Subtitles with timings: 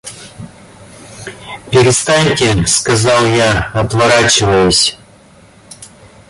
[1.71, 4.97] —Перестаньте,— сказал я, отворачиваясь.